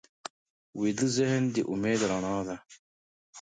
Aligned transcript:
ویده 0.79 1.07
ذهن 1.17 1.43
د 1.53 1.55
امید 1.71 2.01
رڼا 2.11 2.37
ده 2.47 2.55